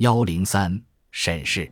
[0.00, 0.80] 幺零三
[1.10, 1.70] 审视。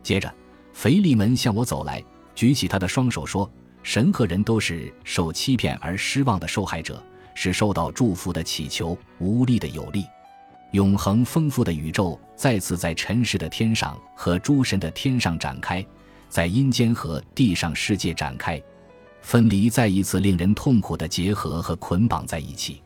[0.00, 0.32] 接着，
[0.72, 2.00] 腓利门向我走来，
[2.32, 3.50] 举起他的双手说
[3.82, 7.02] ：“神和人都是受欺骗而失望的受害者，
[7.34, 10.04] 是受到祝福的祈求无力的有力。
[10.70, 15.84] 永恒丰富的宇宙再次在尘世的天上和诸神的天上展开，
[16.28, 18.62] 在阴间和地上世界展开，
[19.20, 22.80] 分离再一次令人痛苦的结合和捆绑在一起。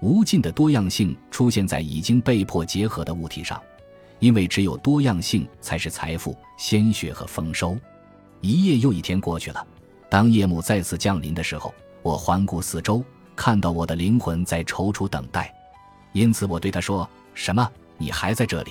[0.00, 3.62] 无尽的多样性出现在已经被迫结合的物体上。”
[4.22, 7.76] 因为只有多样性才是财富、鲜血和丰收。
[8.40, 9.66] 一夜又一天过去了，
[10.08, 13.02] 当夜幕再次降临的时候，我环顾四周，
[13.34, 15.52] 看到我的灵魂在踌躇等待。
[16.12, 17.68] 因此，我对他说：“什么？
[17.98, 18.70] 你还在这里？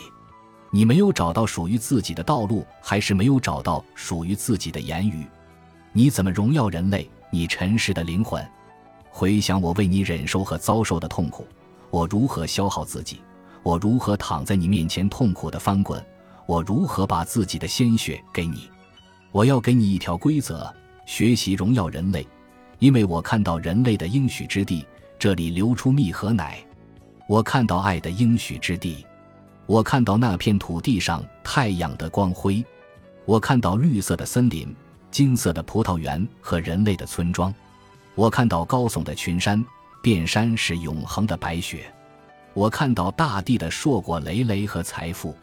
[0.72, 5.28] 你没有找到属于自己的道路，还是没有找到属于自己的言语？
[5.92, 7.12] 你怎么荣耀人类？
[7.30, 8.42] 你尘世的灵魂，
[9.10, 11.46] 回想我为你忍受和遭受的痛苦，
[11.90, 13.20] 我如何消耗自己？”
[13.64, 16.04] 我如何躺在你面前痛苦的翻滚？
[16.48, 18.70] 我如何把自己的鲜血给你？
[19.32, 20.74] 我要给你一条规则：
[21.06, 22.28] 学习荣耀人类，
[22.80, 24.86] 因为我看到人类的应许之地，
[25.18, 26.58] 这里流出蜜和奶。
[27.28, 29.06] 我看到爱的应许之地，
[29.68, 32.66] 我看到那片土地上太阳的光辉，
[33.26, 34.76] 我看到绿色的森林、
[35.12, 37.54] 金色的葡萄园和人类的村庄，
[38.16, 39.64] 我看到高耸的群山，
[40.02, 41.90] 遍山是永恒的白雪。
[42.54, 45.36] 我看到大地的硕果累累和财富，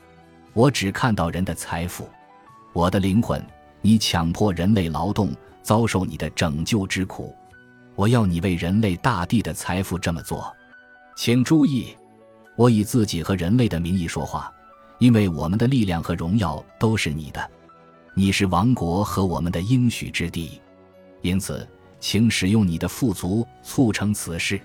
[0.53, 2.09] 我只看到人的财富。
[2.75, 3.42] 我的灵魂，
[3.81, 5.31] 你强迫人类劳动，
[5.62, 7.34] 遭受你的拯救之苦。
[7.95, 10.55] 我要你为人类大地的财富这么做。
[11.17, 11.97] 请注意，
[12.56, 14.53] 我以自己和人类的名义说话，
[14.98, 17.51] 因为我们的力量和荣耀都是你的。
[18.12, 20.61] 你是王国和我们的应许之地，
[21.23, 21.67] 因此，
[22.01, 24.61] 请使用你的富足促成此事。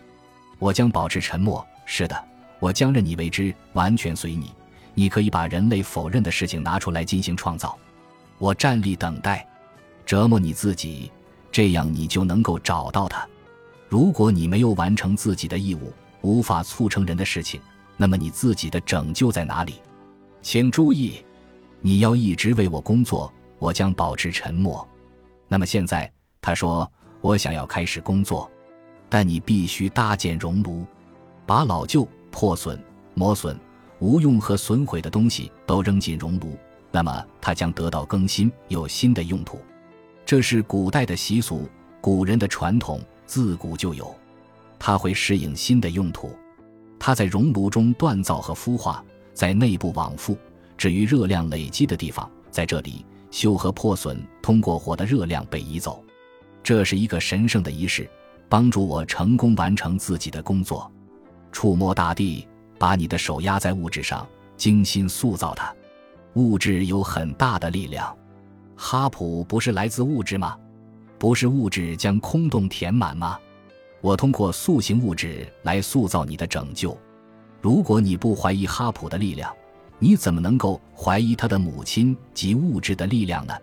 [0.59, 1.65] 我将保持沉默。
[1.85, 2.32] 是的。
[2.63, 4.49] 我将任你为之，完全随你。
[4.93, 7.77] 你可以把人类否认的事情拿出来进行创造。
[8.37, 9.45] 我站立等待，
[10.05, 11.11] 折磨你自己，
[11.51, 13.27] 这样你就能够找到它。
[13.89, 15.91] 如果你没有完成自己的义务，
[16.21, 17.59] 无法促成人的事情，
[17.97, 19.81] 那么你自己的拯救在哪里？
[20.41, 21.21] 请注意，
[21.81, 23.29] 你要一直为我工作，
[23.59, 24.87] 我将保持沉默。
[25.49, 26.09] 那么现在，
[26.39, 28.49] 他说我想要开始工作，
[29.09, 30.85] 但你必须搭建熔炉，
[31.45, 32.07] 把老旧。
[32.33, 32.77] 破损、
[33.13, 33.55] 磨损、
[33.99, 36.57] 无用和损毁的东西都扔进熔炉，
[36.91, 39.59] 那么它将得到更新，有新的用途。
[40.25, 41.69] 这是古代的习俗，
[42.01, 44.13] 古人的传统，自古就有。
[44.79, 46.35] 它会适应新的用途。
[46.99, 50.35] 它在熔炉中锻造和孵化，在内部往复。
[50.75, 56.03] 至于热量累积的地方，在这里，锈和破损通过火的热量被移走。
[56.63, 58.09] 这是一个神圣的仪式，
[58.49, 60.91] 帮助我成功完成自己的工作。
[61.53, 62.45] 触摸大地，
[62.77, 64.27] 把你的手压在物质上，
[64.57, 65.73] 精心塑造它。
[66.33, 68.13] 物质有很大的力量。
[68.75, 70.57] 哈普不是来自物质吗？
[71.17, 73.39] 不是物质将空洞填满吗？
[74.01, 76.97] 我通过塑形物质来塑造你的拯救。
[77.61, 79.55] 如果你不怀疑哈普的力量，
[79.99, 83.53] 你怎么能够怀疑他的母亲及物质的力量呢？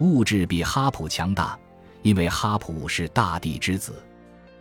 [0.00, 1.58] 物质比哈普强大，
[2.02, 3.94] 因为哈普是大地之子。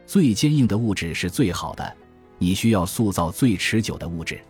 [0.05, 1.97] 最坚硬的物质是最好的。
[2.39, 4.41] 你需要塑造最持久的物质，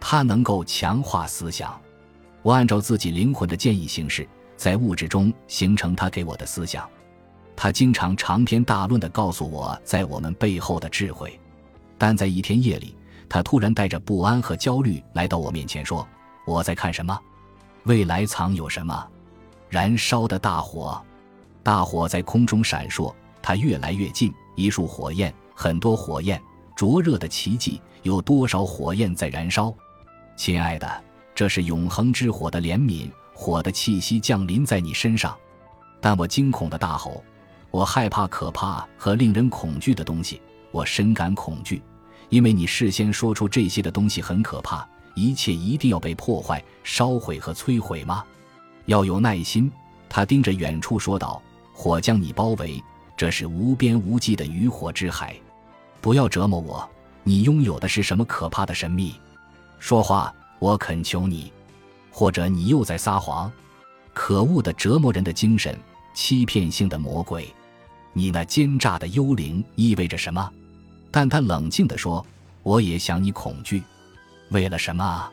[0.00, 1.78] 它能够强化思想。
[2.42, 6.88] 我按照自己灵魂的建议行事，在物质中形成他给我的思想。
[7.56, 11.38] 他经常长篇大论地告诉我在我们背后的智慧，
[11.98, 12.96] 但在一天夜里，
[13.28, 16.06] 他突然带着不安和焦虑来到我面前，说
[16.46, 17.18] ：“我在看什么？
[17.84, 19.06] 未来藏有什么？
[19.68, 21.02] 燃烧的大火，
[21.62, 23.12] 大火在空中闪烁，
[23.42, 26.40] 它越来越近，一束火焰，很多火焰。”
[26.74, 29.72] 灼热的奇迹，有多少火焰在燃烧？
[30.36, 31.04] 亲爱的，
[31.34, 35.36] 这是永恒之火的怜悯，火的气息降临在你身上。
[36.00, 37.22] 但我惊恐的大吼
[37.70, 41.80] ：“我害怕可怕和令人恐惧的东西，我深感恐惧，
[42.28, 48.24] 因为你事先说出这些的东西很可怕，一切一定要被破坏、烧毁和摧毁吗？
[48.86, 49.70] 要有耐心。”
[50.08, 51.40] 他盯着远处说道
[51.72, 52.82] ：“火将你包围，
[53.16, 55.34] 这是无边无际的渔火之海。”
[56.04, 56.86] 不要折磨我！
[57.22, 59.14] 你拥有的是什么可怕的神秘？
[59.78, 61.50] 说话，我恳求你。
[62.10, 63.50] 或者你又在撒谎？
[64.12, 65.74] 可恶的折磨人的精神，
[66.12, 67.48] 欺骗性的魔鬼！
[68.12, 70.52] 你那奸诈的幽灵意味着什么？
[71.10, 72.22] 但他冷静地说
[72.62, 73.82] ：“我也想你恐惧。
[74.50, 75.26] 为了什么？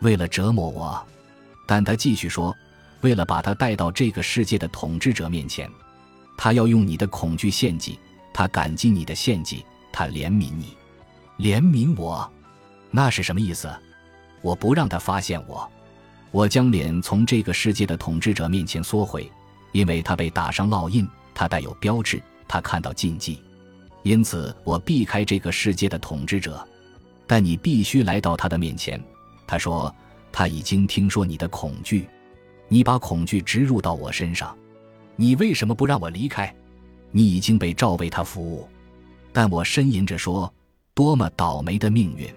[0.00, 1.00] 为了折磨我。”
[1.68, 2.52] 但他继续说
[3.02, 5.70] ：“为了把他带到这个世界的统治者面前，
[6.36, 7.96] 他要用你的恐惧献祭。
[8.34, 10.76] 他感激你的献祭。”他怜悯你，
[11.38, 12.30] 怜悯我，
[12.90, 13.68] 那是什么意思？
[14.42, 15.70] 我不让他发现我。
[16.30, 19.30] 我将脸从这个世界的统治者面前缩回，
[19.72, 23.42] 因为他被打上烙印，他带有标志，他看到禁忌，
[24.04, 26.66] 因此我避开这个世界的统治者。
[27.26, 29.02] 但你必须来到他的面前。
[29.46, 29.92] 他说
[30.32, 32.08] 他已经听说你的恐惧，
[32.68, 34.56] 你把恐惧植入到我身上。
[35.16, 36.54] 你为什么不让我离开？
[37.10, 38.68] 你已经被召为他服务，
[39.32, 40.52] 但我呻吟着说
[40.94, 42.28] ：“多么倒霉的命运！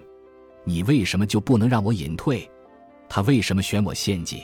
[0.64, 2.48] 你为什么就不能让我隐退？
[3.08, 4.42] 他为什么选我献祭？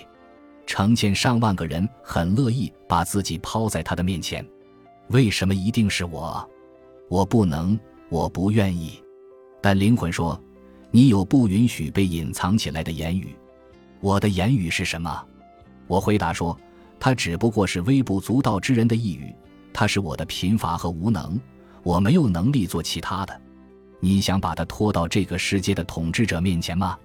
[0.67, 4.47] 成千上万个人很乐意把自己抛在他的面前，
[5.09, 6.49] 为什么一定是我？
[7.09, 9.03] 我不能，我不愿意。
[9.61, 10.41] 但灵魂说：
[10.91, 13.35] 你有不允许被隐藏起来的言语。
[14.01, 15.25] 我的言语是什么？
[15.87, 16.57] 我回答说。”
[17.03, 19.35] 他只不过是微不足道之人的一语，
[19.73, 21.41] 他是我的贫乏和无能，
[21.83, 23.41] 我没有能力做其他的。
[24.01, 26.99] 你想把他拖到这个世界的统治者面前吗？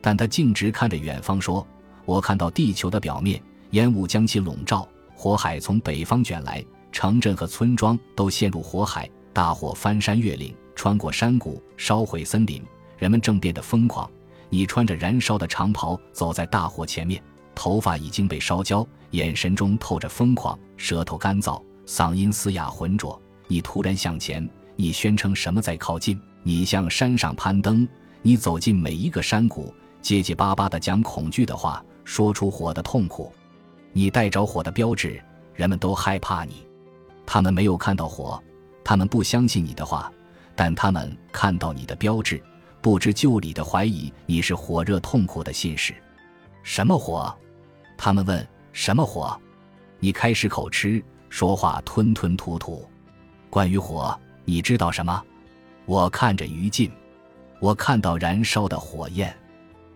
[0.00, 1.64] 但他径直看着远方说
[2.04, 3.40] ：“我看到地球的表面，
[3.70, 12.60] 烟雾将其笼罩，火海从北方卷来，城镇和村庄都陷入火海，大火翻山越岭，穿过山谷，烧毁森林，
[12.98, 14.10] 人们正变得疯狂。
[14.50, 17.22] 你穿着燃烧的长袍，走在大火前面。”
[17.54, 23.21] 头发已经被烧焦，眼神中透着疯狂，舌头干燥，嗓音嘶哑浑浊。
[23.48, 26.20] 你突然向前，你宣称什么在靠近？
[26.42, 27.86] 你向山上攀登，
[28.20, 33.32] 你走进每一个山谷，结结巴巴地讲恐惧的话，说出火的痛苦。
[33.92, 35.22] 你带着火的标志，
[35.54, 36.66] 人们都害怕你。
[37.24, 38.42] 他们没有看到火，
[38.82, 40.12] 他们不相信你的话，
[40.56, 42.42] 但他们看到你的标志，
[42.80, 45.94] 不知就里的怀疑你是火热痛苦的信使。
[46.64, 47.32] 什么火？
[47.96, 49.40] 他们问：“什么火？”
[50.00, 52.84] 你开始口吃，说话吞吞吐吐。
[53.52, 55.22] 关于火，你知道什么？
[55.84, 56.90] 我看着于禁，
[57.60, 59.30] 我看到燃烧的火焰。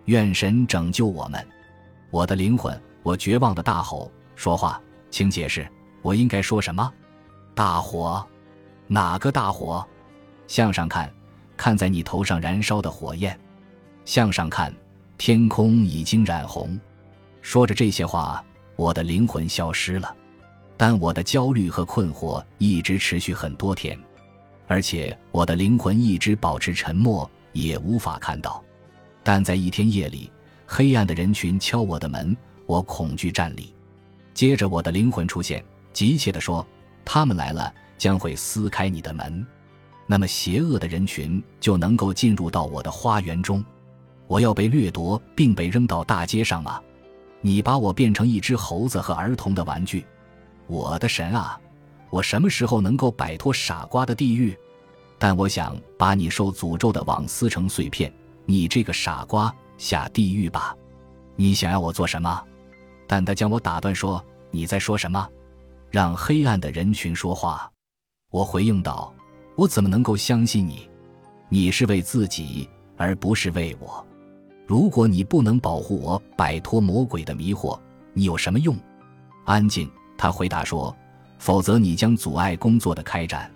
[0.05, 1.43] 愿神拯救我们！
[2.11, 4.79] 我的灵魂，我绝望的大吼：“说话，
[5.11, 5.67] 请解释，
[6.03, 6.93] 我应该说什么？”
[7.56, 8.23] 大火？
[8.88, 9.82] 哪个大火？
[10.47, 11.11] 向上看，
[11.56, 13.41] 看在你头上燃烧的火焰。
[14.05, 14.70] 向上看，
[15.17, 16.79] 天空已经染红。
[17.41, 18.44] 说着这些话，
[18.76, 20.14] 我的灵魂消失了，
[20.76, 23.99] 但我的焦虑和困惑一直持续很多天，
[24.67, 28.62] 而且我的灵魂一直保持沉默，也无法看到。
[29.23, 30.31] 但在一天夜里，
[30.67, 32.37] 黑暗的人群敲我的门，
[32.67, 33.75] 我恐惧站立。
[34.34, 36.67] 接着，我的灵魂出现，急切地说
[37.05, 39.46] ：“他们来了，将会撕开你的门，
[40.06, 43.64] 那么邪恶的人群就能够进入到我的花园中。
[44.26, 46.81] 我要被掠夺，并被扔到大街上吗？”
[47.40, 50.05] 你把我变成一只猴子和儿童的玩具，
[50.67, 51.61] 我的神啊！
[52.11, 54.57] 我什么时候能够摆脱傻瓜的地狱？
[55.19, 58.13] 但我想把你受诅咒的网撕成碎片。
[58.45, 60.77] 你这个傻瓜，下地狱吧！
[61.35, 62.43] 你想要我做什么？
[63.09, 65.29] 但他将我打断说：“你在说什么？
[65.91, 67.71] 让黑暗的人群说话。”
[68.31, 69.12] 我回应道
[69.57, 70.89] ：“我怎么能够相信你？
[71.49, 74.05] 你是为自己，而不是为我。”
[74.67, 77.79] 如果你不能保护我摆脱魔鬼的迷惑，
[78.12, 78.77] 你有什么用？
[79.45, 80.95] 安静，他回答说。
[81.39, 83.53] 否则你将阻碍工作的开展。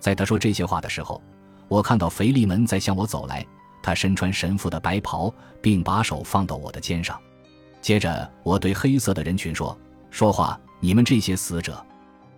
[0.00, 1.22] 在他说这些话的时候，
[1.68, 3.46] 我看到腓利门在向我走来。
[3.82, 7.18] 他身穿神父的白袍，并把手放到我的肩上。
[7.80, 9.76] 接着，我对黑色的人群说
[10.10, 11.84] ：“说话，你们这些死者！”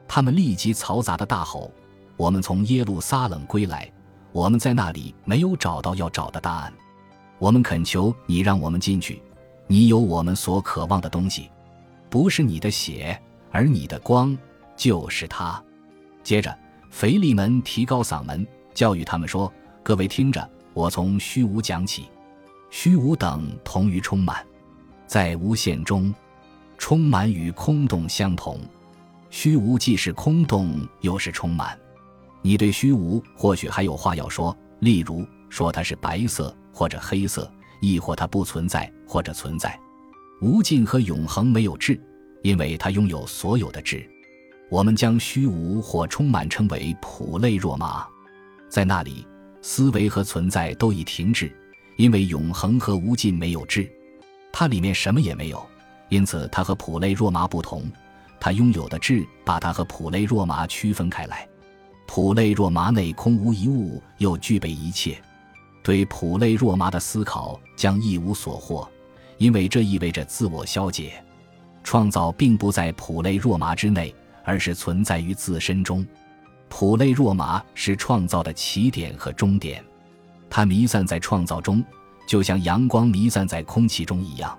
[0.09, 1.71] 他们立即嘈杂的大吼
[2.17, 3.91] ：“我们从耶路撒冷归来，
[4.33, 6.73] 我们在那里没有找到要找的答案。”
[7.39, 9.23] 我们恳求你让我们进去，
[9.67, 11.51] 你有我们所渴望的东西，
[12.09, 13.21] 不是你的血，
[13.55, 14.37] 而你的光
[14.77, 15.63] 就是它。
[16.25, 16.53] 接着，
[16.91, 18.45] 腓力门提高嗓门
[18.75, 22.09] 教育他们说：“各位听着，我从虚无讲起。
[22.71, 24.45] 虚无等同于充满，
[25.07, 26.13] 在无限中，
[26.77, 28.59] 充满与空洞相同。
[29.31, 31.79] 虚无既是空洞，又是充满。
[32.43, 37.49] 你对虚无或许还有话要说，例如说它是白色。”或者黑色，
[37.81, 39.79] 亦或它不存在，或者存在。
[40.41, 41.97] 无尽和永恒没有质，
[42.45, 44.07] 因为它拥有所有的质。
[44.69, 48.07] 我们将虚无或充满称为普类若麻，
[48.69, 49.27] 在那里，
[49.63, 51.51] 思维和存在都已停滞，
[51.97, 53.91] 因为永恒和无尽没有质。
[54.53, 55.67] 它里面什么也没有，
[56.11, 57.91] 因此它和普类若麻不同。
[58.39, 61.49] 它拥有的质把它和普类若麻区分开来。
[62.07, 65.17] 普类若麻内空无一物，又具备一切。
[65.83, 68.87] 对普类若麻的思考将一无所获，
[69.39, 71.25] 因为这意味着自我消解。
[71.85, 74.13] 创造并不在普类若麻之内，
[74.43, 76.05] 而是存在于自身中。
[76.69, 79.85] 普类若麻是创造的起点和终点，
[80.51, 81.85] 它弥散在创造中，
[82.27, 84.59] 就像阳光弥散在空气中一样。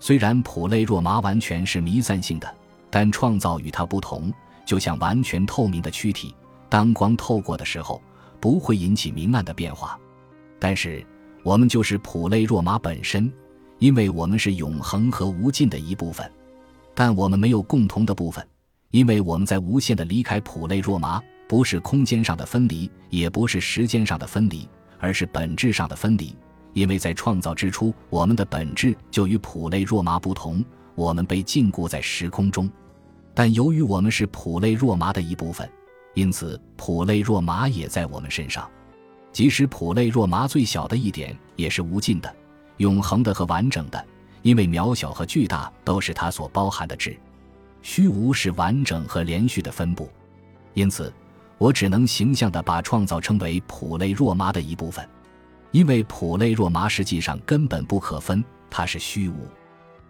[0.00, 2.54] 虽然普类若麻完全是弥散性的，
[2.90, 4.32] 但创造与它不同，
[4.64, 6.34] 就像完全透明的躯体，
[6.68, 8.02] 当光透过的时候
[8.40, 9.98] 不会引起明暗的变化。
[10.58, 11.06] 但是
[11.42, 13.32] 我们就是普类若麻本身，
[13.78, 16.28] 因为我们是永恒和无尽的一部分。
[16.94, 18.46] 但我们没有共同的部分，
[18.90, 26.34] 因为我们在无限的离开普类若麻，不是空间上的分离，也不是时间上的分离，而是本质上的分离。
[26.72, 32.70] 因为在创造之初，我们的本质就与普类若麻不同，我们被禁锢在时空中。
[33.32, 35.68] 但由于我们是普类若麻的一部分，
[36.14, 38.68] 因此普类若麻也在我们身上。
[39.32, 42.32] 即使普类若麻最小的一点也是无尽的、
[42.76, 44.04] 永恒的和完整的，
[44.44, 47.18] 因为渺小和巨大都是它所包含的质。
[47.80, 50.08] 虚无是完整和连续的分布，
[50.74, 51.12] 因此
[51.56, 55.06] 我只能形象地把创造称为普类若麻的一部分。
[55.70, 59.48] 因为普类若麻实际上根本不可分，它是虚无。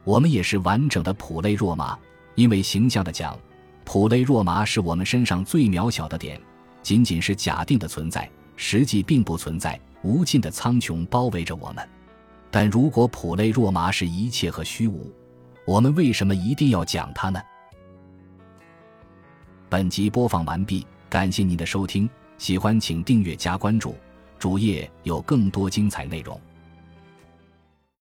[0.03, 1.97] 我们也是完整的普类若麻。
[2.35, 3.39] 因为形象的讲，
[3.85, 6.41] 普类若麻是我们身上最渺小的点，
[6.83, 9.81] 仅仅是假定的存在，实际并不存在。
[10.03, 11.89] 无尽的苍穹包围着我们。
[12.57, 15.13] 但如果普类若麻是一切和虚无，
[15.67, 17.43] 我们为什么一定要讲它呢？
[19.69, 22.09] 本集播放完毕，感谢您的收听，
[22.39, 23.97] 喜欢请订阅加关注。
[24.39, 26.41] 主页有更多精彩内容。